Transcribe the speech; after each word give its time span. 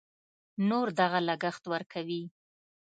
نور 0.69 0.87
دغه 0.99 1.19
لګښت 1.27 1.63
ورکوي. 1.73 2.23